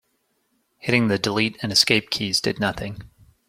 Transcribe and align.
Hitting 0.79 1.09
the 1.09 1.19
delete 1.19 1.59
and 1.61 1.71
escape 1.71 2.09
keys 2.09 2.41
did 2.41 2.59
nothing. 2.59 3.03